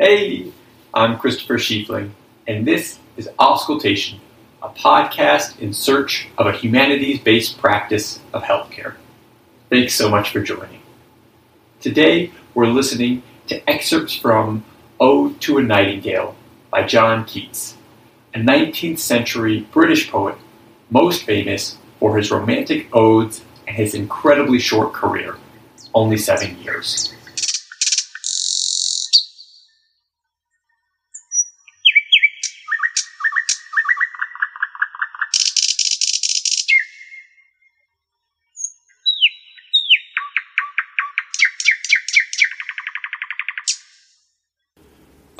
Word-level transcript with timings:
Hey, 0.00 0.52
I'm 0.94 1.18
Christopher 1.18 1.58
Schiefling, 1.58 2.10
and 2.46 2.64
this 2.64 3.00
is 3.16 3.28
Auscultation, 3.36 4.20
a 4.62 4.68
podcast 4.68 5.58
in 5.58 5.72
search 5.72 6.28
of 6.38 6.46
a 6.46 6.52
humanities 6.52 7.18
based 7.18 7.58
practice 7.58 8.20
of 8.32 8.44
healthcare. 8.44 8.94
Thanks 9.70 9.94
so 9.94 10.08
much 10.08 10.30
for 10.30 10.40
joining. 10.40 10.82
Today, 11.80 12.30
we're 12.54 12.68
listening 12.68 13.24
to 13.48 13.68
excerpts 13.68 14.14
from 14.14 14.64
Ode 15.00 15.40
to 15.40 15.58
a 15.58 15.64
Nightingale 15.64 16.36
by 16.70 16.84
John 16.84 17.24
Keats, 17.24 17.76
a 18.34 18.38
19th 18.38 19.00
century 19.00 19.66
British 19.72 20.08
poet 20.08 20.36
most 20.90 21.24
famous 21.24 21.76
for 21.98 22.16
his 22.16 22.30
romantic 22.30 22.86
odes 22.92 23.42
and 23.66 23.74
his 23.74 23.94
incredibly 23.94 24.60
short 24.60 24.92
career, 24.92 25.38
only 25.92 26.18
seven 26.18 26.56
years. 26.62 27.12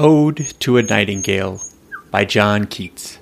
Ode 0.00 0.54
to 0.60 0.76
a 0.76 0.82
Nightingale 0.84 1.60
by 2.12 2.24
John 2.24 2.66
Keats. 2.66 3.18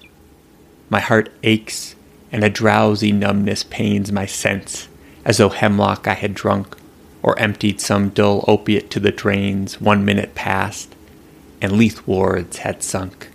My 0.90 1.00
heart 1.00 1.30
aches, 1.42 1.96
and 2.30 2.44
a 2.44 2.50
drowsy 2.50 3.12
numbness 3.12 3.62
pains 3.62 4.12
my 4.12 4.26
sense, 4.26 4.86
as 5.24 5.38
though 5.38 5.48
hemlock 5.48 6.06
I 6.06 6.12
had 6.12 6.34
drunk, 6.34 6.76
or 7.22 7.38
emptied 7.38 7.80
some 7.80 8.10
dull 8.10 8.44
opiate 8.46 8.90
to 8.90 9.00
the 9.00 9.10
drains 9.10 9.80
one 9.80 10.04
minute 10.04 10.34
past, 10.34 10.94
and 11.62 11.72
Lethe 11.72 12.00
wards 12.04 12.58
had 12.58 12.82
sunk. 12.82 13.30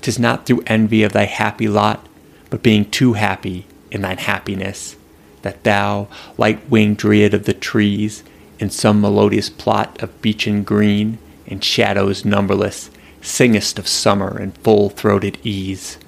'Tis 0.00 0.20
not 0.20 0.46
through 0.46 0.62
envy 0.68 1.02
of 1.02 1.12
thy 1.12 1.24
happy 1.24 1.66
lot, 1.66 2.06
but 2.48 2.62
being 2.62 2.88
too 2.88 3.14
happy 3.14 3.66
in 3.90 4.02
thine 4.02 4.18
happiness, 4.18 4.94
that 5.42 5.64
thou, 5.64 6.06
light 6.38 6.70
winged 6.70 6.98
dryad 6.98 7.34
of 7.34 7.44
the 7.44 7.54
trees, 7.54 8.22
in 8.60 8.70
some 8.70 9.00
melodious 9.00 9.50
plot 9.50 10.00
of 10.00 10.22
beechen 10.22 10.62
green, 10.62 11.18
in 11.50 11.60
shadows 11.60 12.24
numberless, 12.24 12.90
singest 13.20 13.78
of 13.78 13.86
summer 13.86 14.40
in 14.40 14.52
full 14.52 14.88
throated 14.88 15.36
ease. 15.44 15.98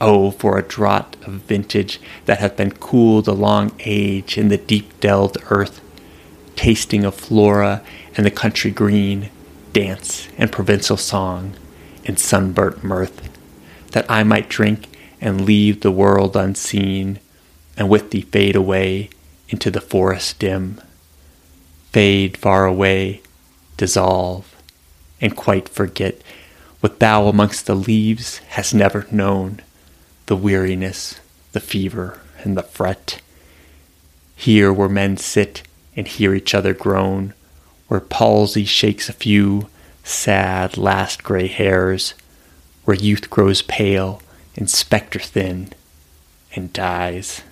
Oh, 0.00 0.30
for 0.30 0.58
a 0.58 0.62
draught 0.62 1.16
of 1.26 1.32
vintage 1.32 2.00
that 2.26 2.38
hath 2.38 2.56
been 2.56 2.70
cooled 2.72 3.26
a 3.26 3.32
long 3.32 3.72
age 3.80 4.36
in 4.36 4.48
the 4.48 4.58
deep 4.58 5.00
delved 5.00 5.38
earth, 5.50 5.80
tasting 6.54 7.04
of 7.04 7.14
flora 7.14 7.82
and 8.16 8.24
the 8.24 8.30
country 8.30 8.70
green, 8.70 9.30
dance 9.72 10.28
and 10.38 10.52
provincial 10.52 10.96
song, 10.98 11.54
and 12.04 12.18
sunburnt 12.18 12.84
mirth, 12.84 13.30
that 13.92 14.08
I 14.10 14.22
might 14.22 14.48
drink 14.48 14.88
and 15.20 15.44
leave 15.44 15.80
the 15.80 15.90
world 15.90 16.36
unseen, 16.36 17.18
and 17.76 17.88
with 17.88 18.10
thee 18.10 18.20
fade 18.20 18.54
away 18.54 19.08
into 19.48 19.70
the 19.70 19.80
forest 19.80 20.38
dim. 20.38 20.80
Fade 21.92 22.36
far 22.36 22.66
away, 22.66 23.22
dissolve, 23.76 24.55
and 25.20 25.36
quite 25.36 25.68
forget 25.68 26.20
what 26.80 27.00
thou 27.00 27.26
amongst 27.26 27.66
the 27.66 27.74
leaves 27.74 28.38
hast 28.48 28.74
never 28.74 29.06
known 29.10 29.60
the 30.26 30.36
weariness, 30.36 31.20
the 31.52 31.60
fever, 31.60 32.20
and 32.42 32.56
the 32.56 32.62
fret. 32.62 33.20
Here 34.34 34.72
where 34.72 34.88
men 34.88 35.16
sit 35.16 35.62
and 35.96 36.06
hear 36.06 36.34
each 36.34 36.54
other 36.54 36.74
groan, 36.74 37.32
where 37.88 38.00
palsy 38.00 38.64
shakes 38.64 39.08
a 39.08 39.14
few 39.14 39.68
sad 40.04 40.76
last 40.76 41.22
gray 41.22 41.46
hairs, 41.46 42.14
where 42.84 42.96
youth 42.96 43.30
grows 43.30 43.62
pale 43.62 44.20
and 44.56 44.68
spectre 44.68 45.18
thin 45.18 45.72
and 46.54 46.72
dies. 46.72 47.42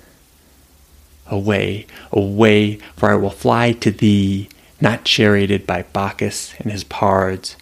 Away, 1.26 1.86
away, 2.12 2.76
for 2.96 3.10
I 3.10 3.14
will 3.14 3.30
fly 3.30 3.72
to 3.72 3.90
thee, 3.90 4.48
not 4.80 5.04
charioted 5.04 5.66
by 5.66 5.82
Bacchus 5.82 6.54
and 6.58 6.70
his 6.70 6.84
pards, 6.84 7.56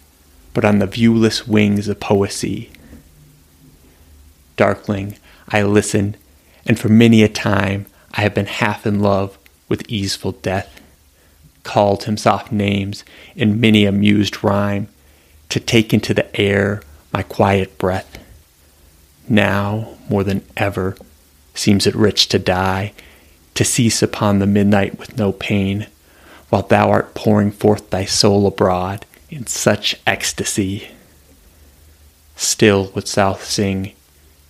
but 0.53 0.65
on 0.65 0.79
the 0.79 0.87
viewless 0.87 1.47
wings 1.47 1.87
of 1.87 1.99
poesy. 1.99 2.69
Darkling, 4.55 5.17
I 5.49 5.63
listen, 5.63 6.15
and 6.65 6.79
for 6.79 6.89
many 6.89 7.23
a 7.23 7.29
time 7.29 7.85
I 8.13 8.21
have 8.21 8.33
been 8.33 8.45
half 8.45 8.85
in 8.85 8.99
love 8.99 9.37
with 9.67 9.89
easeful 9.89 10.33
death, 10.33 10.79
called 11.63 12.03
him 12.03 12.17
soft 12.17 12.51
names 12.51 13.03
in 13.35 13.59
many 13.59 13.85
a 13.85 13.91
mused 13.91 14.43
rhyme, 14.43 14.87
to 15.49 15.59
take 15.59 15.93
into 15.93 16.13
the 16.13 16.39
air 16.39 16.81
my 17.11 17.23
quiet 17.23 17.77
breath. 17.77 18.17
Now, 19.29 19.97
more 20.09 20.23
than 20.23 20.43
ever, 20.57 20.97
seems 21.53 21.87
it 21.87 21.95
rich 21.95 22.27
to 22.29 22.39
die, 22.39 22.93
to 23.55 23.63
cease 23.63 24.01
upon 24.01 24.39
the 24.39 24.47
midnight 24.47 24.97
with 24.99 25.17
no 25.17 25.31
pain, 25.31 25.87
while 26.53 26.61
thou 26.61 26.91
art 26.91 27.15
pouring 27.15 27.49
forth 27.49 27.89
thy 27.89 28.05
soul 28.05 28.45
abroad 28.45 29.07
in 29.31 29.47
such 29.47 29.99
ecstasy. 30.05 30.87
Still 32.35 32.91
wouldst 32.93 33.15
thou 33.15 33.33
sing 33.33 33.93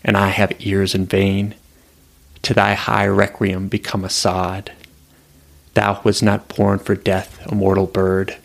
and 0.03 0.17
I 0.17 0.27
have 0.27 0.51
ears 0.59 0.93
in 0.93 1.05
vain. 1.05 1.55
To 2.41 2.53
thy 2.53 2.73
high 2.73 3.07
requiem 3.07 3.69
become 3.69 4.03
a 4.03 4.09
sod. 4.09 4.73
Thou 5.75 6.01
was 6.03 6.21
not 6.21 6.49
born 6.53 6.79
for 6.79 6.93
death, 6.93 7.39
a 7.49 7.55
mortal 7.55 7.87
bird. 7.87 8.35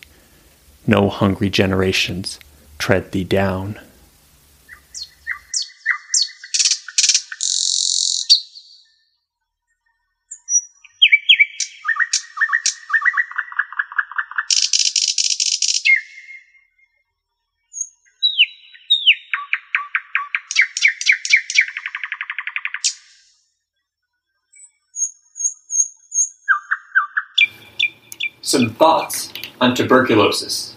No 0.87 1.09
hungry 1.09 1.51
generations 1.51 2.39
tread 2.79 3.11
thee 3.11 3.25
down. 3.25 3.81
Some 28.49 28.71
thoughts 28.71 29.31
on 29.61 29.75
tuberculosis. 29.75 30.75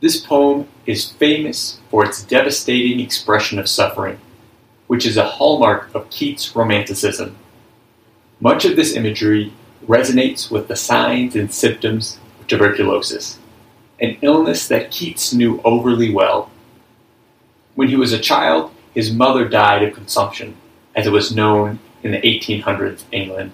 This 0.00 0.18
poem 0.18 0.68
is 0.86 1.10
famous 1.10 1.78
for 1.90 2.02
its 2.02 2.22
devastating 2.22 2.98
expression 2.98 3.58
of 3.58 3.68
suffering, 3.68 4.18
which 4.86 5.04
is 5.04 5.18
a 5.18 5.28
hallmark 5.36 5.94
of 5.94 6.08
Keats' 6.08 6.56
Romanticism. 6.56 7.36
Much 8.40 8.64
of 8.64 8.74
this 8.74 8.96
imagery 8.96 9.52
resonates 9.86 10.50
with 10.50 10.68
the 10.68 10.74
signs 10.74 11.36
and 11.36 11.52
symptoms 11.52 12.18
of 12.40 12.46
tuberculosis, 12.46 13.38
an 14.00 14.16
illness 14.22 14.66
that 14.68 14.90
Keats 14.90 15.34
knew 15.34 15.60
overly 15.66 16.10
well. 16.10 16.50
When 17.74 17.88
he 17.88 17.96
was 17.96 18.14
a 18.14 18.18
child, 18.18 18.72
his 18.94 19.12
mother 19.12 19.46
died 19.46 19.82
of 19.82 19.92
consumption, 19.92 20.56
as 20.96 21.06
it 21.06 21.12
was 21.12 21.36
known 21.36 21.80
in 22.02 22.12
the 22.12 22.22
1800s 22.22 23.04
England 23.12 23.52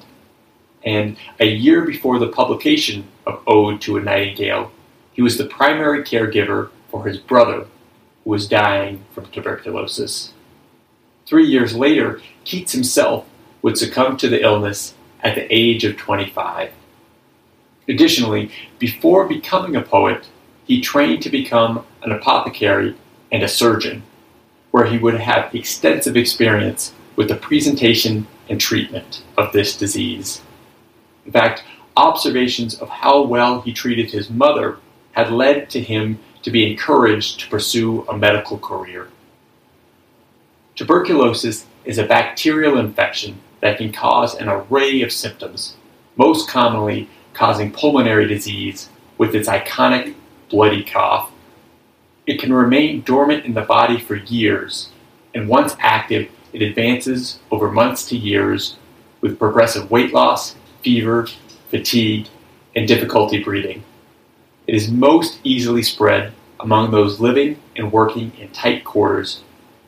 and 0.88 1.18
a 1.38 1.44
year 1.44 1.82
before 1.82 2.18
the 2.18 2.28
publication 2.28 3.06
of 3.26 3.42
Ode 3.46 3.78
to 3.82 3.98
a 3.98 4.00
Nightingale, 4.00 4.72
he 5.12 5.20
was 5.20 5.36
the 5.36 5.44
primary 5.44 6.02
caregiver 6.02 6.70
for 6.90 7.06
his 7.06 7.18
brother, 7.18 7.66
who 8.24 8.30
was 8.30 8.48
dying 8.48 9.04
from 9.12 9.26
tuberculosis. 9.26 10.32
Three 11.26 11.44
years 11.44 11.74
later, 11.74 12.22
Keats 12.44 12.72
himself 12.72 13.26
would 13.60 13.76
succumb 13.76 14.16
to 14.16 14.30
the 14.30 14.42
illness 14.42 14.94
at 15.22 15.34
the 15.34 15.46
age 15.54 15.84
of 15.84 15.98
25. 15.98 16.72
Additionally, 17.86 18.50
before 18.78 19.28
becoming 19.28 19.76
a 19.76 19.82
poet, 19.82 20.26
he 20.64 20.80
trained 20.80 21.20
to 21.22 21.28
become 21.28 21.84
an 22.02 22.12
apothecary 22.12 22.96
and 23.30 23.42
a 23.42 23.48
surgeon, 23.48 24.04
where 24.70 24.86
he 24.86 24.96
would 24.96 25.20
have 25.20 25.54
extensive 25.54 26.16
experience 26.16 26.94
with 27.14 27.28
the 27.28 27.36
presentation 27.36 28.26
and 28.48 28.58
treatment 28.58 29.22
of 29.36 29.52
this 29.52 29.76
disease. 29.76 30.40
In 31.28 31.32
fact, 31.32 31.62
observations 31.94 32.80
of 32.80 32.88
how 32.88 33.20
well 33.20 33.60
he 33.60 33.70
treated 33.70 34.10
his 34.10 34.30
mother 34.30 34.78
had 35.12 35.30
led 35.30 35.68
to 35.68 35.78
him 35.78 36.18
to 36.42 36.50
be 36.50 36.70
encouraged 36.70 37.40
to 37.40 37.50
pursue 37.50 38.06
a 38.08 38.16
medical 38.16 38.56
career. 38.56 39.08
Tuberculosis 40.74 41.66
is 41.84 41.98
a 41.98 42.06
bacterial 42.06 42.78
infection 42.78 43.38
that 43.60 43.76
can 43.76 43.92
cause 43.92 44.36
an 44.36 44.48
array 44.48 45.02
of 45.02 45.12
symptoms, 45.12 45.76
most 46.16 46.48
commonly 46.48 47.10
causing 47.34 47.70
pulmonary 47.70 48.26
disease 48.26 48.88
with 49.18 49.34
its 49.34 49.50
iconic 49.50 50.14
bloody 50.48 50.82
cough. 50.82 51.30
It 52.26 52.40
can 52.40 52.54
remain 52.54 53.02
dormant 53.02 53.44
in 53.44 53.52
the 53.52 53.60
body 53.60 54.00
for 54.00 54.16
years, 54.16 54.88
and 55.34 55.46
once 55.46 55.76
active, 55.78 56.30
it 56.54 56.62
advances 56.62 57.38
over 57.50 57.70
months 57.70 58.08
to 58.08 58.16
years 58.16 58.78
with 59.20 59.38
progressive 59.38 59.90
weight 59.90 60.14
loss 60.14 60.54
fever, 60.88 61.26
fatigue, 61.70 62.26
and 62.74 62.88
difficulty 62.88 63.44
breathing. 63.44 63.84
It 64.66 64.74
is 64.74 64.90
most 64.90 65.38
easily 65.44 65.82
spread 65.82 66.32
among 66.60 66.90
those 66.90 67.20
living 67.20 67.58
and 67.76 67.92
working 67.92 68.32
in 68.38 68.48
tight 68.52 68.84
quarters, 68.84 69.42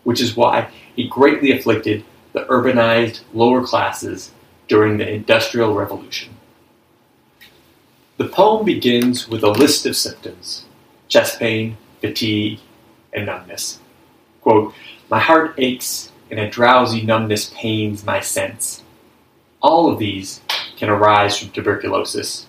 which 0.05 0.21
is 0.21 0.37
why 0.37 0.69
it 0.99 1.09
greatly 1.09 1.53
afflicted 1.53 2.05
the 2.35 2.45
urbanized 2.51 3.23
lower 3.33 3.65
classes 3.65 4.31
during 4.69 4.99
the 4.99 5.11
Industrial 5.11 5.73
Revolution. 5.73 6.35
The 8.19 8.29
poem 8.29 8.67
begins 8.67 9.27
with 9.27 9.43
a 9.43 9.49
list 9.49 9.87
of 9.87 9.97
symptoms 9.97 10.67
chest 11.09 11.39
pain, 11.39 11.79
fatigue, 12.03 12.61
and 13.15 13.25
numbness. 13.25 13.79
Quote, 14.43 14.75
My 15.09 15.19
heart 15.19 15.55
aches, 15.57 16.13
and 16.31 16.39
a 16.39 16.51
drowsy 16.51 17.01
numbness 17.01 17.51
pains 17.57 18.05
my 18.05 18.21
sense. 18.21 18.83
All 19.63 19.91
of 19.91 19.99
these 19.99 20.43
can 20.81 20.89
arise 20.89 21.39
from 21.39 21.51
tuberculosis, 21.51 22.47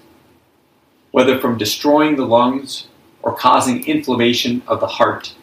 whether 1.12 1.38
from 1.38 1.58
destroying 1.58 2.16
the 2.16 2.26
lungs 2.26 2.88
or 3.22 3.36
causing 3.36 3.86
inflammation 3.86 4.64
of 4.68 4.80
the 4.80 4.88
heart. 4.88 5.36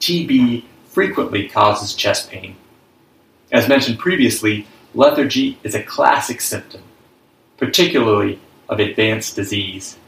TB 0.00 0.64
frequently 0.86 1.46
causes 1.46 1.94
chest 1.94 2.30
pain. 2.30 2.56
As 3.52 3.68
mentioned 3.68 3.98
previously, 3.98 4.66
lethargy 4.94 5.58
is 5.62 5.74
a 5.74 5.82
classic 5.82 6.40
symptom, 6.40 6.82
particularly 7.58 8.40
of 8.70 8.80
advanced 8.80 9.36
disease. 9.36 9.98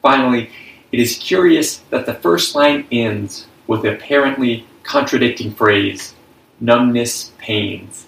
Finally, 0.00 0.48
it 0.92 0.98
is 0.98 1.18
curious 1.18 1.76
that 1.90 2.06
the 2.06 2.14
first 2.14 2.54
line 2.54 2.86
ends 2.90 3.46
with 3.66 3.82
the 3.82 3.92
apparently 3.92 4.66
contradicting 4.82 5.52
phrase, 5.52 6.14
numbness 6.58 7.32
pains. 7.36 8.06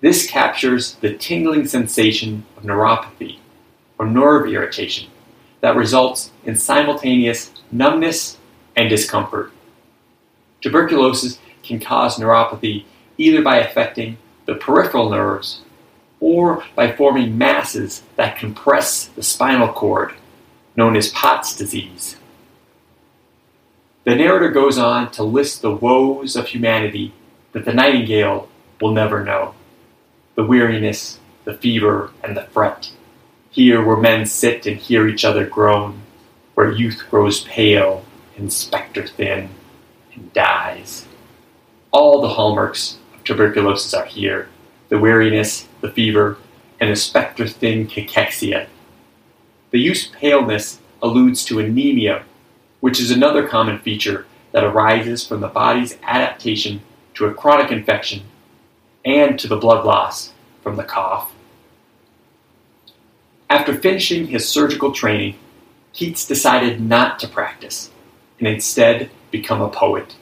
This 0.00 0.30
captures 0.30 0.94
the 0.94 1.16
tingling 1.16 1.66
sensation 1.66 2.44
of 2.56 2.62
neuropathy, 2.62 3.38
or 3.98 4.06
nerve 4.06 4.46
irritation, 4.48 5.10
that 5.60 5.74
results 5.74 6.30
in 6.44 6.54
simultaneous 6.54 7.50
numbness 7.72 8.36
and 8.76 8.88
discomfort. 8.88 9.52
Tuberculosis 10.60 11.40
can 11.64 11.80
cause 11.80 12.16
neuropathy 12.16 12.84
either 13.16 13.42
by 13.42 13.58
affecting 13.58 14.18
the 14.46 14.54
peripheral 14.54 15.10
nerves 15.10 15.62
or 16.20 16.64
by 16.76 16.92
forming 16.92 17.36
masses 17.36 18.02
that 18.14 18.38
compress 18.38 19.06
the 19.06 19.22
spinal 19.22 19.72
cord, 19.72 20.14
known 20.76 20.96
as 20.96 21.10
Pott's 21.10 21.56
disease. 21.56 22.16
The 24.04 24.14
narrator 24.14 24.50
goes 24.50 24.78
on 24.78 25.10
to 25.12 25.24
list 25.24 25.60
the 25.60 25.74
woes 25.74 26.36
of 26.36 26.48
humanity 26.48 27.12
that 27.52 27.64
the 27.64 27.74
nightingale 27.74 28.48
will 28.80 28.92
never 28.92 29.24
know 29.24 29.54
the 30.38 30.44
weariness, 30.44 31.18
the 31.42 31.52
fever, 31.52 32.12
and 32.22 32.36
the 32.36 32.44
fret. 32.44 32.92
Here, 33.50 33.84
where 33.84 33.96
men 33.96 34.24
sit 34.24 34.66
and 34.66 34.76
hear 34.76 35.08
each 35.08 35.24
other 35.24 35.44
groan, 35.44 36.02
where 36.54 36.70
youth 36.70 37.02
grows 37.10 37.40
pale 37.40 38.04
and 38.36 38.52
spectre 38.52 39.04
thin 39.04 39.48
and 40.14 40.32
dies. 40.32 41.08
All 41.90 42.20
the 42.20 42.28
hallmarks 42.28 42.98
of 43.16 43.24
tuberculosis 43.24 43.92
are 43.92 44.04
here 44.04 44.48
the 44.90 44.98
weariness, 44.98 45.66
the 45.80 45.90
fever, 45.90 46.38
and 46.78 46.88
the 46.88 46.96
spectre 46.96 47.48
thin 47.48 47.88
cachexia. 47.88 48.68
The 49.72 49.80
use 49.80 50.06
paleness 50.06 50.78
alludes 51.02 51.44
to 51.46 51.58
anemia, 51.58 52.24
which 52.78 53.00
is 53.00 53.10
another 53.10 53.48
common 53.48 53.80
feature 53.80 54.24
that 54.52 54.62
arises 54.62 55.26
from 55.26 55.40
the 55.40 55.48
body's 55.48 55.98
adaptation 56.04 56.82
to 57.14 57.26
a 57.26 57.34
chronic 57.34 57.72
infection 57.72 58.22
and 59.04 59.38
to 59.38 59.48
the 59.48 59.56
blood 59.56 59.84
loss 59.84 60.32
from 60.62 60.76
the 60.76 60.84
cough. 60.84 61.32
After 63.50 63.74
finishing 63.74 64.26
his 64.26 64.48
surgical 64.48 64.92
training, 64.92 65.38
Keats 65.94 66.26
decided 66.26 66.80
not 66.80 67.18
to 67.20 67.28
practice 67.28 67.90
and 68.38 68.46
instead 68.46 69.10
become 69.30 69.60
a 69.60 69.68
poet. 69.68 70.16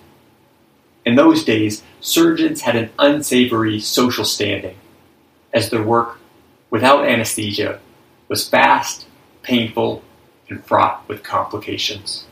In 1.05 1.17
those 1.17 1.45
days, 1.45 1.83
surgeons 2.01 2.63
had 2.63 2.77
an 2.77 2.91
unsavory 2.99 3.79
social 3.81 4.25
standing, 4.25 4.77
as 5.53 5.71
their 5.71 5.83
work, 5.83 6.19
without 6.71 7.07
anesthesia, 7.07 7.81
was 8.29 8.49
fast, 8.49 9.07
painful, 9.43 10.03
and 10.49 10.65
fraught 10.65 11.09
with 11.09 11.23
complications. 11.23 12.27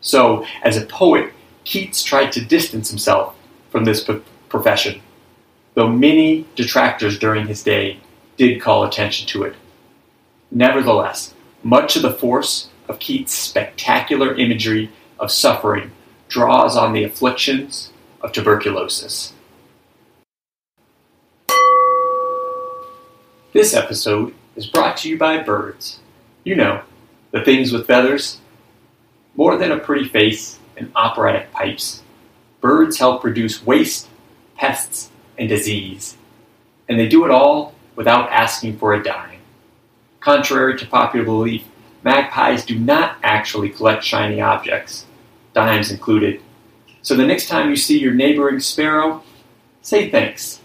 So, 0.00 0.44
as 0.62 0.76
a 0.76 0.86
poet, 0.86 1.32
Keats 1.64 2.02
tried 2.02 2.32
to 2.32 2.44
distance 2.44 2.90
himself 2.90 3.36
from 3.70 3.84
this 3.84 4.08
profession, 4.48 5.00
though 5.74 5.88
many 5.88 6.46
detractors 6.54 7.18
during 7.18 7.46
his 7.46 7.62
day 7.62 7.98
did 8.36 8.60
call 8.60 8.84
attention 8.84 9.26
to 9.28 9.42
it. 9.42 9.54
Nevertheless, 10.50 11.34
much 11.62 11.96
of 11.96 12.02
the 12.02 12.12
force 12.12 12.68
of 12.88 12.98
Keats' 12.98 13.32
spectacular 13.32 14.34
imagery 14.34 14.90
of 15.18 15.30
suffering 15.30 15.90
draws 16.28 16.76
on 16.76 16.92
the 16.92 17.04
afflictions 17.04 17.90
of 18.20 18.32
tuberculosis. 18.32 19.32
This 23.52 23.74
episode 23.74 24.34
is 24.56 24.66
brought 24.66 24.96
to 24.98 25.08
you 25.08 25.16
by 25.16 25.38
birds. 25.38 26.00
You 26.42 26.56
know, 26.56 26.82
the 27.30 27.44
things 27.44 27.72
with 27.72 27.86
feathers. 27.86 28.40
More 29.36 29.56
than 29.56 29.72
a 29.72 29.78
pretty 29.78 30.08
face 30.08 30.58
and 30.76 30.90
operatic 30.94 31.50
pipes, 31.52 32.02
birds 32.60 32.98
help 32.98 33.20
produce 33.20 33.64
waste, 33.64 34.08
pests, 34.56 35.10
and 35.38 35.48
disease. 35.48 36.16
And 36.88 36.98
they 36.98 37.08
do 37.08 37.24
it 37.24 37.30
all 37.30 37.74
without 37.96 38.30
asking 38.30 38.78
for 38.78 38.94
a 38.94 39.02
dime. 39.02 39.40
Contrary 40.20 40.78
to 40.78 40.86
popular 40.86 41.24
belief, 41.24 41.64
magpies 42.02 42.64
do 42.64 42.78
not 42.78 43.16
actually 43.22 43.70
collect 43.70 44.04
shiny 44.04 44.40
objects 44.40 45.06
dimes 45.54 45.90
included. 45.90 46.42
So 47.00 47.14
the 47.14 47.26
next 47.26 47.48
time 47.48 47.70
you 47.70 47.76
see 47.76 47.98
your 47.98 48.12
neighboring 48.12 48.60
sparrow, 48.60 49.22
say 49.82 50.10
thanks. 50.10 50.60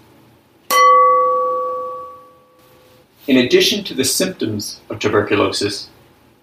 In 3.28 3.38
addition 3.38 3.84
to 3.84 3.94
the 3.94 4.04
symptoms 4.04 4.82
of 4.90 5.00
tuberculosis, 5.00 5.90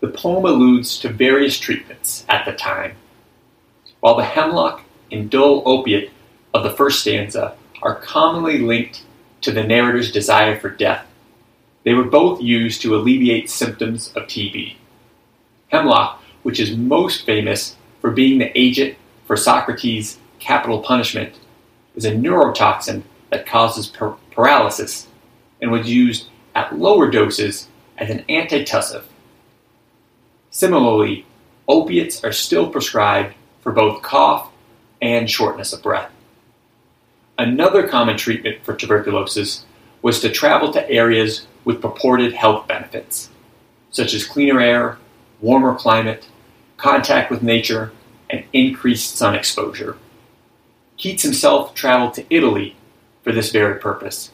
the 0.01 0.09
poem 0.09 0.45
alludes 0.45 0.99
to 1.01 1.09
various 1.09 1.59
treatments 1.59 2.25
at 2.29 2.45
the 2.45 2.53
time. 2.53 2.95
While 4.01 4.17
the 4.17 4.25
hemlock 4.25 4.83
and 5.11 5.29
dull 5.29 5.63
opiate 5.67 6.13
of 6.55 6.63
the 6.63 6.71
first 6.71 7.01
stanza 7.01 7.57
are 7.87 7.95
commonly 7.95 8.59
linked 8.59 9.05
to 9.41 9.53
the 9.53 9.63
narrator's 9.63 10.11
desire 10.11 10.59
for 10.59 10.69
death, 10.69 11.07
they 11.85 11.95
were 11.95 12.03
both 12.03 12.43
used 12.43 12.83
to 12.83 12.97
alleviate 12.97 13.49
symptoms 13.49 14.13
of 14.17 14.25
TB. 14.25 14.75
Hemlock, 15.69 16.21
which 16.43 16.59
is 16.59 16.77
most 16.77 17.25
famous 17.25 17.77
for 18.01 18.11
being 18.11 18.39
the 18.39 18.59
agent 18.59 18.97
for 19.25 19.37
Socrates' 19.37 20.19
capital 20.41 20.81
punishment 20.81 21.39
is 21.95 22.05
a 22.05 22.11
neurotoxin 22.11 23.05
that 23.31 23.47
causes 23.47 23.87
par- 23.87 24.17
paralysis 24.33 25.07
and 25.63 25.71
was 25.71 25.89
used 25.89 26.27
at 26.57 26.77
lower 26.77 27.09
doses 27.09 27.69
as 27.99 28.11
an 28.11 28.25
antitussive. 28.29 29.05
Similarly, 30.51 31.25
opiates 31.69 32.25
are 32.25 32.33
still 32.33 32.69
prescribed 32.69 33.35
for 33.61 33.71
both 33.71 34.03
cough 34.03 34.51
and 35.01 35.31
shortness 35.31 35.73
of 35.73 35.85
breath. 35.85 36.11
Another 37.39 37.87
common 37.87 38.17
treatment 38.17 38.65
for 38.65 38.75
tuberculosis 38.75 39.67
was 40.01 40.21
to 40.21 40.31
travel 40.31 40.73
to 40.73 40.91
areas 40.91 41.47
with 41.65 41.83
purported 41.83 42.33
health 42.33 42.67
benefits, 42.67 43.29
such 43.91 44.15
as 44.15 44.25
cleaner 44.25 44.61
air, 44.61 44.99
warmer 45.41 45.75
climate, 45.75 46.27
contact 46.79 47.31
with 47.31 47.43
nature, 47.43 47.93
and 48.31 48.45
increased 48.53 49.17
sun 49.17 49.35
exposure. 49.35 49.99
Keats 50.97 51.23
himself 51.23 51.75
traveled 51.75 52.15
to 52.15 52.25
Italy 52.31 52.75
for 53.23 53.33
this 53.33 53.53
very 53.53 53.79
purpose. 53.79 54.31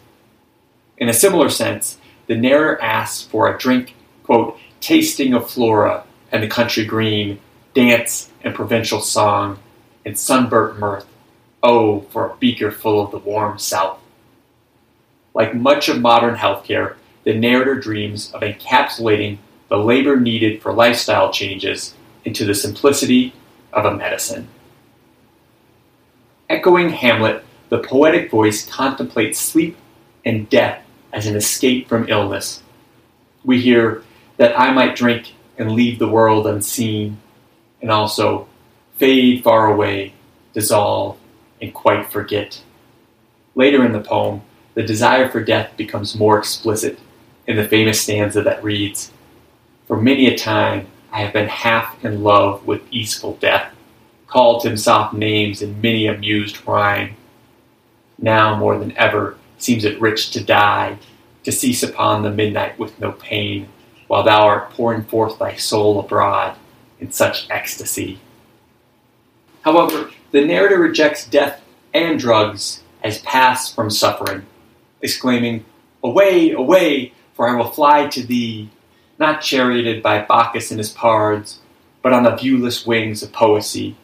In 0.96 1.08
a 1.08 1.14
similar 1.14 1.48
sense, 1.48 1.98
the 2.28 2.36
narrator 2.36 2.80
asks 2.80 3.22
for 3.22 3.52
a 3.52 3.58
drink, 3.58 3.96
quote, 4.22 4.56
tasting 4.80 5.34
of 5.34 5.50
flora 5.50 6.04
and 6.30 6.42
the 6.42 6.48
country 6.48 6.84
green, 6.84 7.40
dance 7.74 8.30
and 8.42 8.54
provincial 8.54 9.00
song, 9.00 9.58
and 10.04 10.16
sunburnt 10.16 10.78
mirth. 10.78 11.06
Oh, 11.62 12.00
for 12.10 12.26
a 12.26 12.36
beaker 12.36 12.70
full 12.72 13.04
of 13.04 13.10
the 13.12 13.18
warm 13.18 13.58
south. 13.58 13.98
Like 15.34 15.54
much 15.54 15.88
of 15.88 16.00
modern 16.00 16.34
healthcare, 16.34 16.96
the 17.24 17.34
narrator 17.34 17.76
dreams 17.76 18.32
of 18.32 18.42
encapsulating 18.42 19.38
the 19.68 19.78
labor 19.78 20.18
needed 20.18 20.60
for 20.60 20.72
lifestyle 20.72 21.32
changes 21.32 21.94
into 22.24 22.44
the 22.44 22.54
simplicity 22.54 23.32
of 23.72 23.84
a 23.84 23.96
medicine. 23.96 24.48
Echoing 26.50 26.90
Hamlet, 26.90 27.44
the 27.70 27.78
poetic 27.78 28.30
voice 28.30 28.66
contemplates 28.66 29.38
sleep 29.38 29.76
and 30.24 30.50
death 30.50 30.84
as 31.12 31.26
an 31.26 31.36
escape 31.36 31.88
from 31.88 32.08
illness. 32.08 32.62
We 33.44 33.60
hear 33.60 34.02
that 34.36 34.58
I 34.58 34.72
might 34.72 34.96
drink 34.96 35.34
and 35.56 35.72
leave 35.72 35.98
the 35.98 36.08
world 36.08 36.46
unseen, 36.46 37.18
and 37.80 37.90
also 37.90 38.48
fade 38.96 39.42
far 39.42 39.72
away, 39.72 40.14
dissolve, 40.52 41.18
and 41.62 41.72
quite 41.72 42.10
forget. 42.10 42.60
Later 43.54 43.84
in 43.84 43.92
the 43.92 44.00
poem, 44.00 44.42
the 44.74 44.82
desire 44.82 45.28
for 45.28 45.42
death 45.42 45.76
becomes 45.76 46.16
more 46.16 46.38
explicit 46.38 46.98
in 47.46 47.56
the 47.56 47.68
famous 47.68 48.00
stanza 48.00 48.42
that 48.42 48.64
reads, 48.64 49.12
For 49.86 49.96
many 49.96 50.26
a 50.26 50.36
time 50.36 50.88
I 51.12 51.20
have 51.20 51.32
been 51.32 51.48
half 51.48 52.04
in 52.04 52.22
love 52.22 52.66
with 52.66 52.82
easeful 52.90 53.36
death, 53.36 53.72
called 54.26 54.64
him 54.64 54.76
soft 54.76 55.14
names 55.14 55.62
in 55.62 55.80
many 55.80 56.06
amused 56.06 56.66
rhyme. 56.66 57.16
Now 58.18 58.56
more 58.56 58.78
than 58.78 58.96
ever 58.96 59.36
seems 59.58 59.84
it 59.84 60.00
rich 60.00 60.30
to 60.30 60.42
die, 60.42 60.98
to 61.44 61.52
cease 61.52 61.82
upon 61.82 62.22
the 62.22 62.30
midnight 62.30 62.78
with 62.78 62.98
no 62.98 63.12
pain, 63.12 63.68
while 64.06 64.22
thou 64.22 64.46
art 64.46 64.70
pouring 64.70 65.04
forth 65.04 65.38
thy 65.38 65.56
soul 65.56 66.00
abroad 66.00 66.56
in 66.98 67.12
such 67.12 67.46
ecstasy. 67.50 68.18
However, 69.62 70.10
the 70.32 70.44
narrator 70.44 70.78
rejects 70.78 71.26
death 71.26 71.62
and 71.94 72.18
drugs 72.18 72.82
as 73.02 73.20
paths 73.20 73.72
from 73.72 73.90
suffering, 73.90 74.44
exclaiming, 75.00 75.64
Away, 76.02 76.50
away, 76.50 77.12
for 77.34 77.48
I 77.48 77.54
will 77.54 77.70
fly 77.70 78.08
to 78.08 78.26
thee, 78.26 78.70
not 79.18 79.40
charioted 79.40 80.02
by 80.02 80.24
Bacchus 80.24 80.70
and 80.70 80.78
his 80.78 80.90
pards, 80.90 81.60
but 82.02 82.12
on 82.12 82.24
the 82.24 82.30
viewless 82.30 82.84
wings 82.84 83.22
of 83.22 83.30
poesy. 83.30 83.94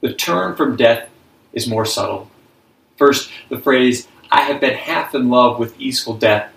The 0.00 0.12
turn 0.12 0.56
from 0.56 0.76
death 0.76 1.08
is 1.52 1.68
more 1.68 1.86
subtle. 1.86 2.28
First, 2.96 3.30
the 3.48 3.58
phrase, 3.58 4.08
I 4.30 4.42
have 4.42 4.60
been 4.60 4.74
half 4.74 5.14
in 5.14 5.28
love 5.28 5.58
with 5.58 5.78
easeful 5.80 6.16
death, 6.16 6.50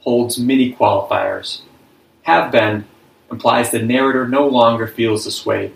holds 0.00 0.38
many 0.38 0.72
qualifiers. 0.72 1.60
Have 2.22 2.50
been 2.50 2.86
implies 3.30 3.70
the 3.70 3.82
narrator 3.82 4.26
no 4.28 4.46
longer 4.46 4.86
feels 4.86 5.24
this 5.24 5.44
way, 5.44 5.72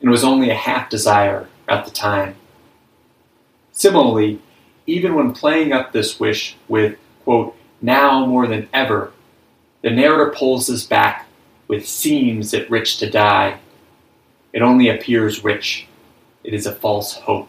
and 0.00 0.10
was 0.10 0.24
only 0.24 0.50
a 0.50 0.54
half 0.54 0.88
desire 0.90 1.48
at 1.68 1.84
the 1.84 1.90
time. 1.90 2.34
Similarly, 3.72 4.40
even 4.86 5.14
when 5.14 5.32
playing 5.32 5.72
up 5.72 5.92
this 5.92 6.18
wish 6.18 6.56
with, 6.68 6.98
quote, 7.24 7.56
now 7.80 8.26
more 8.26 8.46
than 8.46 8.68
ever, 8.72 9.12
the 9.82 9.90
narrator 9.90 10.32
pulls 10.36 10.66
this 10.66 10.84
back 10.84 11.26
with 11.68 11.86
seems 11.86 12.52
it 12.52 12.70
rich 12.70 12.98
to 12.98 13.08
die. 13.08 13.58
It 14.52 14.62
only 14.62 14.88
appears 14.88 15.44
rich. 15.44 15.86
It 16.42 16.52
is 16.52 16.66
a 16.66 16.74
false 16.74 17.14
hope. 17.14 17.48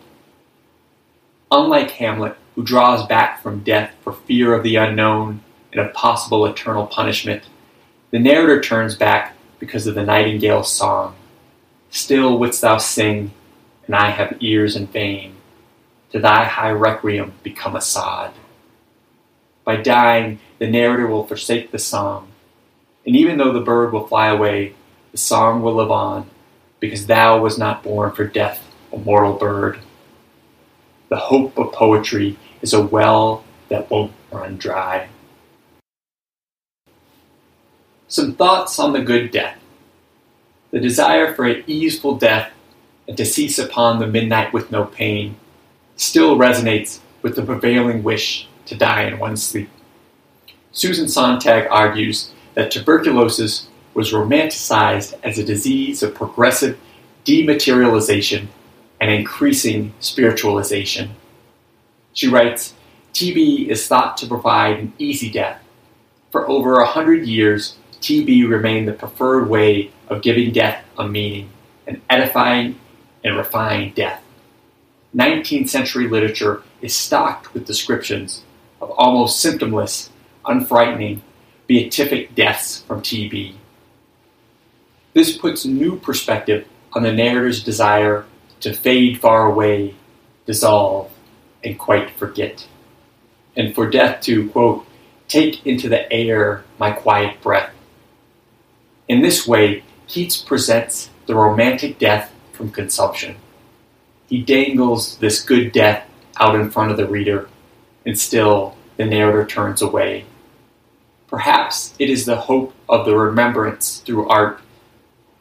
Unlike 1.51 1.91
Hamlet, 1.91 2.37
who 2.55 2.63
draws 2.63 3.05
back 3.07 3.41
from 3.41 3.63
death 3.63 3.93
for 4.03 4.13
fear 4.13 4.53
of 4.53 4.63
the 4.63 4.75
unknown 4.75 5.41
and 5.71 5.81
of 5.81 5.93
possible 5.93 6.45
eternal 6.45 6.85
punishment, 6.85 7.43
the 8.11 8.19
narrator 8.19 8.61
turns 8.61 8.95
back 8.95 9.35
because 9.59 9.87
of 9.87 9.95
the 9.95 10.03
nightingale's 10.03 10.71
song. 10.71 11.15
Still 11.91 12.39
wouldst 12.39 12.61
thou 12.61 12.77
sing, 12.77 13.31
and 13.85 13.93
I 13.93 14.11
have 14.11 14.37
ears 14.39 14.77
in 14.77 14.87
vain. 14.87 15.35
To 16.11 16.19
thy 16.19 16.45
high 16.45 16.71
requiem 16.71 17.33
become 17.43 17.75
a 17.75 17.81
sod. 17.81 18.31
By 19.65 19.75
dying, 19.75 20.39
the 20.57 20.67
narrator 20.67 21.05
will 21.05 21.27
forsake 21.27 21.71
the 21.71 21.79
song, 21.79 22.29
and 23.05 23.15
even 23.15 23.37
though 23.37 23.51
the 23.51 23.59
bird 23.59 23.91
will 23.91 24.07
fly 24.07 24.27
away, 24.27 24.73
the 25.11 25.17
song 25.17 25.61
will 25.61 25.75
live 25.75 25.91
on, 25.91 26.29
because 26.79 27.07
thou 27.07 27.39
was 27.39 27.57
not 27.57 27.83
born 27.83 28.11
for 28.13 28.25
death, 28.25 28.65
a 28.93 28.97
mortal 28.97 29.33
bird. 29.33 29.79
The 31.09 31.17
hope 31.17 31.57
of 31.57 31.73
poetry 31.73 32.37
is 32.61 32.73
a 32.73 32.81
well 32.81 33.43
that 33.67 33.89
won't 33.89 34.13
run 34.31 34.55
dry. 34.55 35.09
Some 38.07 38.35
thoughts 38.35 38.79
on 38.79 38.93
the 38.93 39.01
good 39.01 39.31
death. 39.31 39.60
The 40.71 40.79
desire 40.79 41.33
for 41.33 41.45
an 41.45 41.63
easeful 41.67 42.15
death 42.17 42.51
and 43.07 43.17
to 43.17 43.25
cease 43.25 43.59
upon 43.59 43.99
the 43.99 44.07
midnight 44.07 44.53
with 44.53 44.71
no 44.71 44.85
pain 44.85 45.35
still 45.97 46.37
resonates 46.37 46.99
with 47.21 47.35
the 47.35 47.43
prevailing 47.43 48.03
wish 48.03 48.47
to 48.65 48.75
die 48.75 49.03
in 49.03 49.19
one's 49.19 49.43
sleep. 49.43 49.69
Susan 50.71 51.07
Sontag 51.07 51.67
argues 51.69 52.31
that 52.53 52.71
tuberculosis 52.71 53.67
was 53.93 54.13
romanticized 54.13 55.19
as 55.23 55.37
a 55.37 55.43
disease 55.43 56.01
of 56.01 56.15
progressive 56.15 56.79
dematerialization 57.25 58.47
and 59.01 59.11
increasing 59.11 59.93
spiritualization. 59.99 61.09
She 62.13 62.27
writes 62.27 62.73
TB 63.13 63.67
is 63.67 63.87
thought 63.87 64.15
to 64.17 64.27
provide 64.27 64.79
an 64.79 64.93
easy 64.97 65.29
death. 65.29 65.61
For 66.31 66.47
over 66.49 66.79
a 66.79 66.87
hundred 66.87 67.27
years, 67.27 67.75
TB 67.99 68.49
remained 68.49 68.87
the 68.87 68.93
preferred 68.93 69.49
way 69.49 69.91
of 70.11 70.21
giving 70.21 70.51
death 70.51 70.83
a 70.97 71.07
meaning, 71.07 71.49
an 71.87 72.01
edifying 72.09 72.77
and 73.23 73.37
refining 73.37 73.93
death. 73.93 74.21
19th 75.15 75.69
century 75.69 76.07
literature 76.07 76.61
is 76.81 76.93
stocked 76.93 77.53
with 77.53 77.65
descriptions 77.65 78.43
of 78.81 78.91
almost 78.91 79.43
symptomless, 79.43 80.09
unfrightening, 80.45 81.21
beatific 81.65 82.35
deaths 82.35 82.81
from 82.83 83.01
TB. 83.01 83.55
This 85.13 85.37
puts 85.37 85.65
new 85.65 85.97
perspective 85.97 86.67
on 86.91 87.03
the 87.03 87.13
narrator's 87.13 87.63
desire 87.63 88.25
to 88.59 88.73
fade 88.73 89.21
far 89.21 89.47
away, 89.47 89.95
dissolve, 90.45 91.09
and 91.63 91.79
quite 91.79 92.11
forget. 92.11 92.67
And 93.55 93.73
for 93.73 93.89
death 93.89 94.21
to, 94.23 94.49
quote, 94.49 94.85
take 95.29 95.65
into 95.65 95.87
the 95.87 96.11
air 96.11 96.65
my 96.79 96.91
quiet 96.91 97.41
breath. 97.41 97.71
In 99.07 99.21
this 99.21 99.47
way, 99.47 99.83
Keats 100.11 100.35
presents 100.35 101.09
the 101.25 101.35
romantic 101.35 101.97
death 101.97 102.33
from 102.51 102.69
consumption. 102.69 103.37
He 104.27 104.41
dangles 104.41 105.15
this 105.19 105.41
good 105.41 105.71
death 105.71 106.05
out 106.37 106.53
in 106.53 106.69
front 106.69 106.91
of 106.91 106.97
the 106.97 107.07
reader, 107.07 107.47
and 108.05 108.19
still 108.19 108.75
the 108.97 109.05
narrator 109.05 109.45
turns 109.45 109.81
away. 109.81 110.25
Perhaps 111.29 111.93
it 111.97 112.09
is 112.09 112.25
the 112.25 112.35
hope 112.35 112.73
of 112.89 113.05
the 113.05 113.15
remembrance 113.15 113.99
through 113.99 114.27
art 114.27 114.59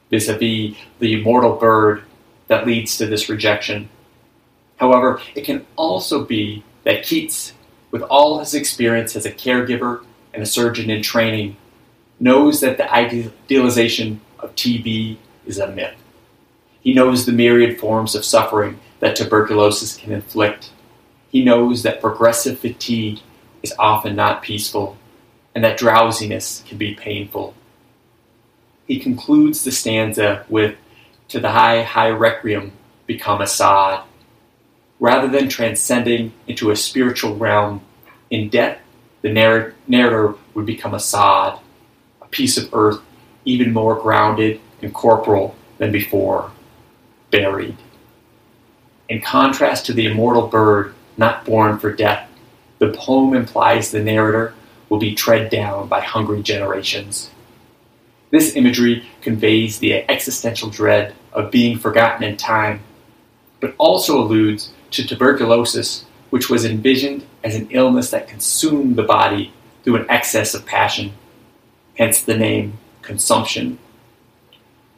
vis 0.08 0.28
a 0.28 0.34
vis 0.34 0.76
the 1.00 1.14
immortal 1.14 1.56
bird 1.56 2.04
that 2.46 2.64
leads 2.64 2.96
to 2.98 3.06
this 3.06 3.28
rejection. 3.28 3.88
However, 4.76 5.20
it 5.34 5.44
can 5.44 5.66
also 5.74 6.24
be 6.24 6.62
that 6.84 7.02
Keats, 7.02 7.54
with 7.90 8.02
all 8.02 8.38
his 8.38 8.54
experience 8.54 9.16
as 9.16 9.26
a 9.26 9.32
caregiver 9.32 10.04
and 10.32 10.44
a 10.44 10.46
surgeon 10.46 10.90
in 10.90 11.02
training, 11.02 11.56
knows 12.20 12.60
that 12.60 12.76
the 12.76 12.88
idealization 12.94 14.20
of 14.42 14.54
TB 14.54 15.16
is 15.46 15.58
a 15.58 15.68
myth. 15.68 15.94
He 16.80 16.94
knows 16.94 17.26
the 17.26 17.32
myriad 17.32 17.78
forms 17.78 18.14
of 18.14 18.24
suffering 18.24 18.80
that 19.00 19.16
tuberculosis 19.16 19.96
can 19.96 20.12
inflict. 20.12 20.70
He 21.30 21.44
knows 21.44 21.82
that 21.82 22.00
progressive 22.00 22.58
fatigue 22.58 23.20
is 23.62 23.74
often 23.78 24.16
not 24.16 24.42
peaceful 24.42 24.96
and 25.54 25.64
that 25.64 25.78
drowsiness 25.78 26.62
can 26.66 26.78
be 26.78 26.94
painful. 26.94 27.54
He 28.86 28.98
concludes 28.98 29.64
the 29.64 29.72
stanza 29.72 30.44
with, 30.48 30.76
To 31.28 31.40
the 31.40 31.50
high, 31.50 31.82
high 31.82 32.10
requiem 32.10 32.72
become 33.06 33.40
a 33.40 33.46
sod. 33.46 34.04
Rather 34.98 35.28
than 35.28 35.48
transcending 35.48 36.32
into 36.46 36.70
a 36.70 36.76
spiritual 36.76 37.36
realm, 37.36 37.82
in 38.30 38.48
death, 38.48 38.78
the 39.22 39.30
narrator 39.32 40.34
would 40.54 40.66
become 40.66 40.94
a 40.94 41.00
sod, 41.00 41.60
a 42.22 42.26
piece 42.26 42.56
of 42.56 42.72
earth 42.72 43.00
even 43.44 43.72
more 43.72 43.94
grounded 43.94 44.60
and 44.82 44.92
corporal 44.92 45.54
than 45.78 45.92
before 45.92 46.50
buried. 47.30 47.76
In 49.08 49.20
contrast 49.20 49.86
to 49.86 49.92
the 49.92 50.06
immortal 50.06 50.46
bird 50.46 50.94
not 51.16 51.44
born 51.44 51.78
for 51.78 51.92
death, 51.92 52.28
the 52.78 52.92
poem 52.92 53.34
implies 53.34 53.90
the 53.90 54.02
narrator 54.02 54.54
will 54.88 54.98
be 54.98 55.14
tread 55.14 55.50
down 55.50 55.88
by 55.88 56.00
hungry 56.00 56.42
generations. 56.42 57.30
This 58.30 58.54
imagery 58.56 59.04
conveys 59.20 59.78
the 59.78 60.08
existential 60.08 60.70
dread 60.70 61.14
of 61.32 61.50
being 61.50 61.78
forgotten 61.78 62.22
in 62.22 62.36
time, 62.36 62.80
but 63.60 63.74
also 63.78 64.20
alludes 64.20 64.72
to 64.92 65.06
tuberculosis, 65.06 66.04
which 66.30 66.48
was 66.48 66.64
envisioned 66.64 67.24
as 67.42 67.54
an 67.54 67.68
illness 67.70 68.10
that 68.10 68.28
consumed 68.28 68.96
the 68.96 69.02
body 69.02 69.52
through 69.82 69.96
an 69.96 70.06
excess 70.08 70.54
of 70.54 70.66
passion, 70.66 71.12
hence 71.96 72.22
the 72.22 72.36
name 72.36 72.78
consumption 73.02 73.78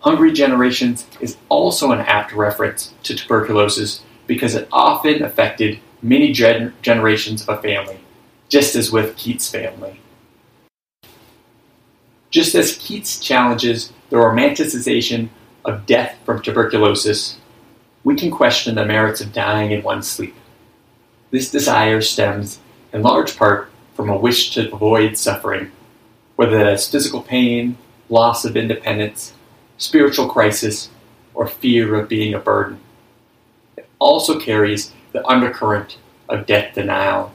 Hungry 0.02 0.32
Generations 0.32 1.06
is 1.21 1.37
also 1.49 1.92
an 1.92 2.00
apt 2.00 2.32
reference 2.32 2.92
to 3.04 3.14
tuberculosis 3.14 4.02
because 4.26 4.56
it 4.56 4.68
often 4.73 5.23
affected 5.23 5.78
many 6.02 6.32
gen- 6.32 6.75
generations 6.82 7.47
of 7.47 7.56
a 7.56 7.62
family, 7.62 8.00
just 8.49 8.75
as 8.75 8.90
with 8.90 9.16
Keats' 9.16 9.49
family. 9.49 10.00
Just 12.30 12.56
as 12.56 12.76
Keats 12.78 13.21
challenges 13.21 13.92
the 14.11 14.16
romanticization 14.16 15.28
of 15.64 15.87
death 15.87 16.18
from 16.25 16.42
tuberculosis, 16.42 17.38
we 18.02 18.16
can 18.16 18.32
question 18.32 18.75
the 18.75 18.85
merits 18.85 19.21
of 19.21 19.32
dying 19.32 19.71
in 19.71 19.85
one's 19.85 20.11
sleep. 20.11 20.35
This 21.30 21.49
desire 21.49 22.00
stems, 22.00 22.59
in 22.92 23.02
large 23.02 23.37
part, 23.37 23.71
from 23.94 24.09
a 24.09 24.18
wish 24.18 24.52
to 24.54 24.73
avoid 24.73 25.16
suffering, 25.16 25.71
whether 26.35 26.59
that 26.59 26.73
is 26.73 26.88
physical 26.88 27.23
pain, 27.23 27.76
loss 28.12 28.45
of 28.45 28.57
independence, 28.57 29.33
spiritual 29.78 30.28
crisis, 30.28 30.90
or 31.33 31.47
fear 31.47 31.95
of 31.95 32.11
being 32.11 32.35
a 32.35 32.38
burden. 32.38 32.78
It 33.76 33.88
also 33.99 34.38
carries 34.38 34.92
the 35.12 35.26
undercurrent 35.26 35.97
of 36.28 36.47
death 36.47 36.75
denial. 36.75 37.33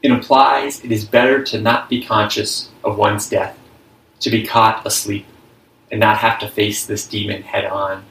It 0.00 0.12
implies 0.12 0.84
it 0.84 0.92
is 0.92 1.04
better 1.04 1.42
to 1.44 1.60
not 1.60 1.88
be 1.88 2.04
conscious 2.04 2.70
of 2.84 2.96
one's 2.96 3.28
death, 3.28 3.58
to 4.20 4.30
be 4.30 4.46
caught 4.46 4.86
asleep. 4.86 5.26
and 5.90 6.00
not 6.00 6.16
have 6.16 6.38
to 6.38 6.48
face 6.48 6.86
this 6.86 7.06
demon 7.06 7.42
head 7.42 7.66
on. 7.66 8.02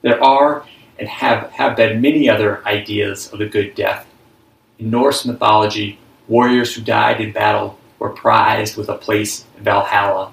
There 0.00 0.22
are 0.24 0.64
and 0.98 1.06
have, 1.06 1.50
have 1.50 1.76
been 1.76 2.00
many 2.00 2.26
other 2.26 2.66
ideas 2.66 3.30
of 3.34 3.38
the 3.38 3.44
good 3.46 3.74
death. 3.74 4.06
In 4.78 4.88
Norse 4.88 5.26
mythology, 5.26 5.98
warriors 6.26 6.74
who 6.74 6.80
died 6.80 7.20
in 7.20 7.32
battle 7.32 7.78
were 7.98 8.08
prized 8.08 8.78
with 8.78 8.88
a 8.88 8.96
place 8.96 9.44
in 9.58 9.64
Valhalla, 9.64 10.32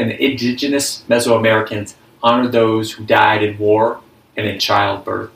and 0.00 0.10
the 0.10 0.24
indigenous 0.24 1.04
Mesoamericans 1.10 1.94
honored 2.22 2.52
those 2.52 2.92
who 2.92 3.04
died 3.04 3.42
in 3.42 3.58
war 3.58 4.00
and 4.34 4.46
in 4.46 4.58
childbirth. 4.58 5.30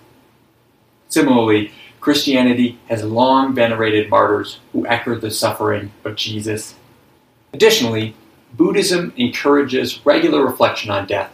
Similarly, 1.08 1.70
Christianity 2.00 2.78
has 2.88 3.04
long 3.04 3.54
venerated 3.54 4.08
martyrs 4.08 4.60
who 4.72 4.86
echoed 4.86 5.20
the 5.20 5.30
suffering 5.30 5.92
of 6.02 6.16
Jesus. 6.16 6.74
Additionally, 7.52 8.16
Buddhism 8.54 9.12
encourages 9.18 10.04
regular 10.06 10.42
reflection 10.42 10.90
on 10.90 11.06
death, 11.06 11.32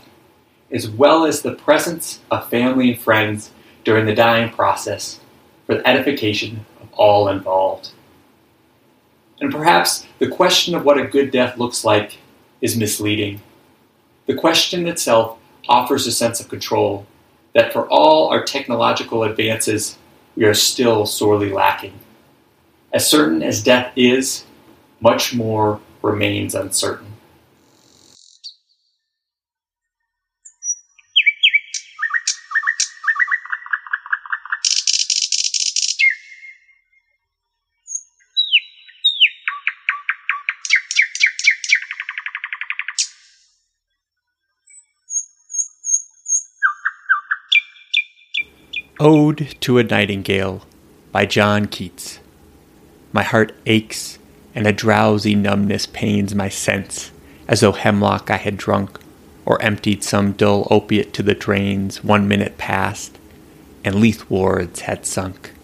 as 0.72 0.88
well 0.88 1.24
as 1.24 1.42
the 1.42 1.54
presence 1.54 2.18
of 2.32 2.50
family 2.50 2.90
and 2.92 3.00
friends 3.00 3.52
during 3.84 4.06
the 4.06 4.14
dying 4.14 4.50
process 4.50 5.20
for 5.66 5.76
the 5.76 5.88
edification 5.88 6.66
of 6.80 6.92
all 6.94 7.28
involved. 7.28 7.90
And 9.40 9.52
perhaps 9.52 10.04
the 10.18 10.28
question 10.28 10.74
of 10.74 10.84
what 10.84 10.98
a 10.98 11.06
good 11.06 11.30
death 11.30 11.58
looks 11.58 11.84
like 11.84 12.18
is 12.60 12.76
misleading. 12.76 13.40
The 14.26 14.34
question 14.34 14.86
itself 14.86 15.38
offers 15.68 16.06
a 16.06 16.12
sense 16.12 16.40
of 16.40 16.48
control 16.48 17.06
that 17.54 17.72
for 17.72 17.88
all 17.88 18.28
our 18.28 18.44
technological 18.44 19.24
advances, 19.24 19.98
we 20.36 20.44
are 20.44 20.54
still 20.54 21.06
sorely 21.06 21.50
lacking. 21.50 21.98
As 22.92 23.08
certain 23.08 23.42
as 23.42 23.62
death 23.62 23.92
is, 23.96 24.44
much 25.00 25.34
more 25.34 25.80
remains 26.02 26.54
uncertain. 26.54 27.09
Ode 49.02 49.56
to 49.60 49.78
a 49.78 49.82
Nightingale 49.82 50.60
by 51.10 51.24
John 51.24 51.64
Keats. 51.64 52.18
My 53.14 53.22
heart 53.22 53.54
aches, 53.64 54.18
and 54.54 54.66
a 54.66 54.74
drowsy 54.74 55.34
numbness 55.34 55.86
pains 55.86 56.34
my 56.34 56.50
sense, 56.50 57.10
as 57.48 57.60
though 57.60 57.72
hemlock 57.72 58.30
I 58.30 58.36
had 58.36 58.58
drunk, 58.58 59.00
or 59.46 59.62
emptied 59.62 60.04
some 60.04 60.32
dull 60.32 60.68
opiate 60.70 61.14
to 61.14 61.22
the 61.22 61.32
drains 61.32 62.04
one 62.04 62.28
minute 62.28 62.58
past, 62.58 63.16
and 63.86 63.94
Lethe-wards 63.94 64.80
had 64.80 65.06
sunk. 65.06 65.54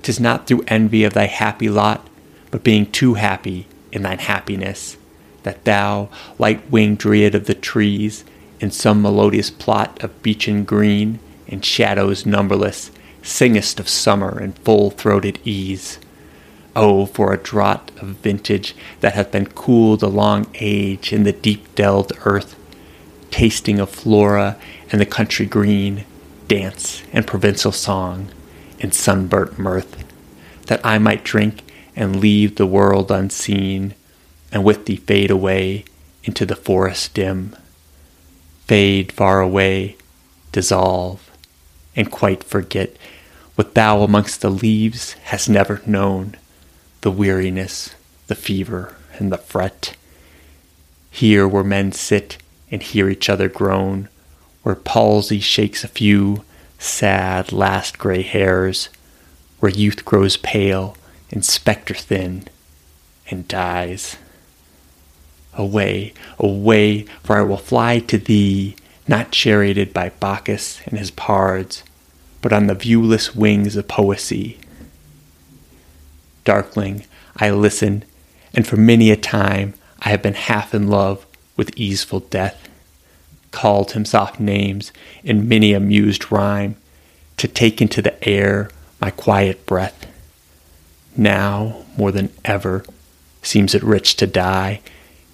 'Tis 0.00 0.18
not 0.18 0.46
through 0.46 0.64
envy 0.68 1.04
of 1.04 1.12
thy 1.12 1.26
happy 1.26 1.68
lot, 1.68 2.08
but 2.50 2.64
being 2.64 2.90
too 2.90 3.12
happy 3.12 3.66
in 3.92 4.00
thine 4.00 4.20
happiness, 4.20 4.96
that 5.42 5.66
thou, 5.66 6.08
light 6.38 6.70
winged 6.70 6.96
dryad 6.96 7.34
of 7.34 7.44
the 7.44 7.54
trees, 7.54 8.24
in 8.58 8.70
some 8.70 9.02
melodious 9.02 9.50
plot 9.50 10.02
of 10.02 10.22
beechen 10.22 10.64
green, 10.64 11.18
in 11.52 11.60
shadows 11.60 12.24
numberless, 12.24 12.90
singest 13.22 13.78
of 13.78 13.86
summer 13.86 14.40
in 14.40 14.52
full 14.52 14.90
throated 14.90 15.38
ease. 15.44 15.98
Oh, 16.74 17.04
for 17.04 17.32
a 17.32 17.38
draught 17.38 17.90
of 18.00 18.16
vintage 18.16 18.74
that 19.00 19.12
hath 19.12 19.30
been 19.30 19.46
cooled 19.46 20.02
a 20.02 20.08
long 20.08 20.46
age 20.54 21.12
in 21.12 21.24
the 21.24 21.32
deep 21.32 21.74
delved 21.74 22.12
earth, 22.24 22.56
tasting 23.30 23.78
of 23.78 23.90
flora 23.90 24.56
and 24.90 24.98
the 24.98 25.06
country 25.06 25.44
green, 25.44 26.06
dance 26.48 27.02
and 27.12 27.26
provincial 27.26 27.70
song, 27.70 28.30
and 28.80 28.94
sunburnt 28.94 29.58
mirth, 29.58 30.04
that 30.68 30.84
I 30.84 30.96
might 30.96 31.22
drink 31.22 31.70
and 31.94 32.16
leave 32.16 32.56
the 32.56 32.66
world 32.66 33.10
unseen, 33.10 33.94
and 34.50 34.64
with 34.64 34.86
thee 34.86 34.96
fade 34.96 35.30
away 35.30 35.84
into 36.24 36.46
the 36.46 36.56
forest 36.56 37.12
dim. 37.12 37.54
Fade 38.64 39.12
far 39.12 39.42
away, 39.42 39.96
dissolve, 40.50 41.28
and 41.94 42.10
quite 42.10 42.44
forget 42.44 42.96
what 43.54 43.74
thou 43.74 44.02
amongst 44.02 44.40
the 44.40 44.50
leaves 44.50 45.12
hast 45.24 45.48
never 45.48 45.82
known 45.86 46.36
the 47.02 47.10
weariness, 47.10 47.94
the 48.28 48.34
fever, 48.34 48.96
and 49.18 49.30
the 49.30 49.38
fret. 49.38 49.96
Here 51.10 51.46
where 51.46 51.64
men 51.64 51.92
sit 51.92 52.38
and 52.70 52.82
hear 52.82 53.10
each 53.10 53.28
other 53.28 53.48
groan, 53.48 54.08
where 54.62 54.74
palsy 54.74 55.40
shakes 55.40 55.84
a 55.84 55.88
few 55.88 56.44
sad 56.78 57.52
last 57.52 57.98
gray 57.98 58.22
hairs, 58.22 58.88
where 59.60 59.70
youth 59.70 60.04
grows 60.04 60.36
pale 60.38 60.96
and 61.30 61.44
spectre 61.44 61.94
thin 61.94 62.48
and 63.30 63.46
dies. 63.48 64.16
Away, 65.54 66.14
away, 66.38 67.02
for 67.22 67.36
I 67.36 67.42
will 67.42 67.58
fly 67.58 67.98
to 67.98 68.16
thee 68.16 68.76
not 69.08 69.32
charioted 69.32 69.92
by 69.92 70.10
Bacchus 70.10 70.80
and 70.86 70.98
his 70.98 71.10
pards, 71.10 71.82
but 72.40 72.52
on 72.52 72.66
the 72.66 72.74
viewless 72.74 73.34
wings 73.34 73.76
of 73.76 73.88
poesy. 73.88 74.58
Darkling, 76.44 77.04
I 77.36 77.50
listen, 77.50 78.04
and 78.54 78.66
for 78.66 78.76
many 78.76 79.10
a 79.10 79.16
time 79.16 79.74
I 80.00 80.10
have 80.10 80.22
been 80.22 80.34
half 80.34 80.74
in 80.74 80.88
love 80.88 81.24
with 81.56 81.76
easeful 81.76 82.20
death, 82.20 82.68
called 83.50 83.92
him 83.92 84.04
soft 84.04 84.40
names 84.40 84.92
in 85.22 85.48
many 85.48 85.72
a 85.72 85.80
mused 85.80 86.32
rhyme, 86.32 86.76
to 87.36 87.48
take 87.48 87.80
into 87.80 88.02
the 88.02 88.28
air 88.28 88.70
my 89.00 89.10
quiet 89.10 89.66
breath. 89.66 90.06
Now, 91.16 91.84
more 91.96 92.12
than 92.12 92.32
ever, 92.44 92.84
seems 93.42 93.74
it 93.74 93.82
rich 93.82 94.16
to 94.16 94.26
die, 94.26 94.80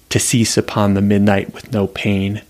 to 0.09 0.19
cease 0.19 0.57
upon 0.57 0.93
the 0.93 1.01
midnight 1.01 1.53
with 1.53 1.71
no 1.71 1.87
pain 1.87 2.41